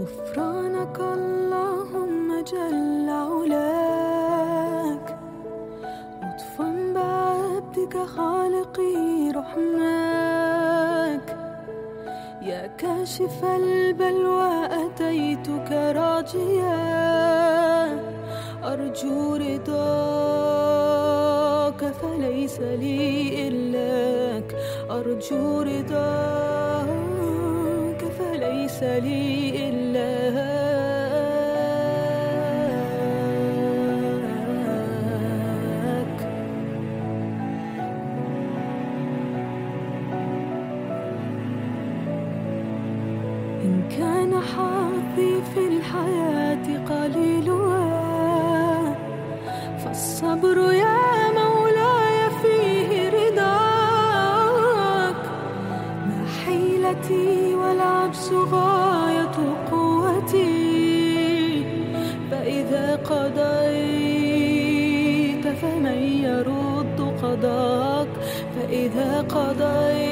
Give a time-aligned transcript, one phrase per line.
[0.00, 3.58] غفرانك اللهم جل علاك
[6.22, 11.28] لطفا بعبدك خالقي رحماك.
[12.42, 17.04] يا كاشف البلوى أتيتك راجيا.
[18.64, 20.54] أرجو رضاك
[22.00, 24.56] فليس لي إلاك
[24.90, 27.13] أرجو رضاك
[28.68, 31.14] فليس لي إلاك
[43.64, 47.84] إن كان حظي في الحياة قليلها
[49.84, 50.98] فالصبر يا
[51.38, 55.22] مولاي فيه رضاك
[56.06, 57.54] ما حيلتي
[58.14, 59.36] والعجز غاية
[59.70, 60.64] قوتي
[62.30, 63.94] فإذا قضيت
[65.46, 68.08] فمن يرد قضاك
[68.56, 70.08] فإذا قضيت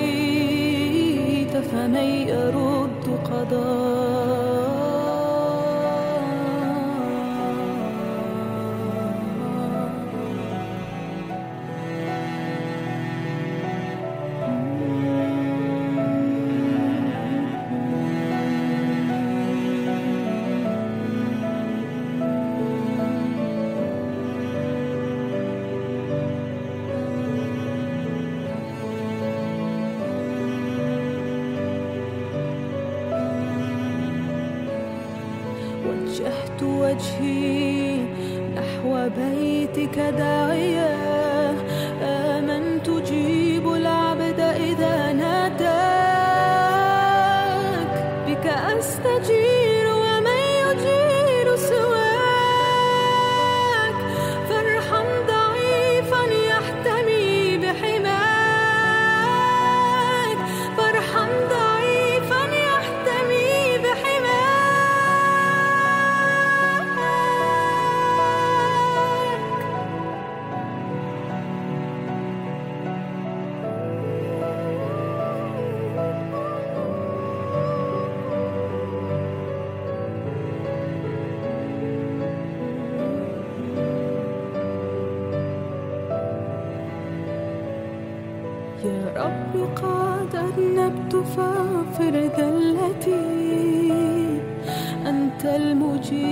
[1.57, 4.42] فمن يرد قضاك.
[36.13, 37.97] وجهت وجهي
[38.57, 40.95] نحو بيتك داعيا
[42.03, 45.73] آمنت تجيب العبد إذا ناداك.
[48.27, 49.72] بك أستجير
[88.85, 93.53] يا رب قد أذنبت فاغفر ذلتي
[95.07, 96.23] أنت المجيب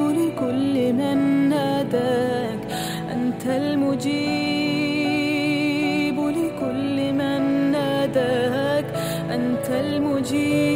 [0.00, 2.60] لكل من ناداك.
[3.12, 4.18] أنت المجيب
[6.18, 8.84] لكل من ناداك.
[9.30, 10.71] أنت المجيب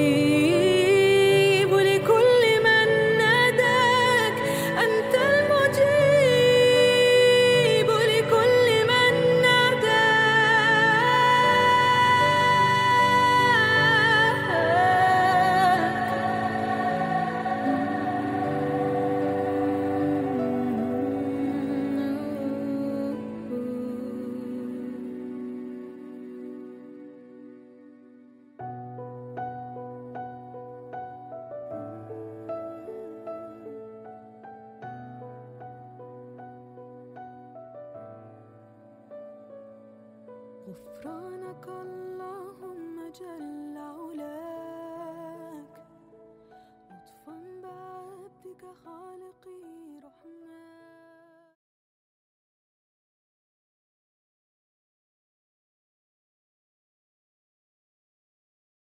[40.66, 42.75] غفرانك اللهم